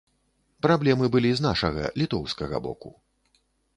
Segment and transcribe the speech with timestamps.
[0.65, 2.89] Праблемы былі з нашага, літоўскага боку.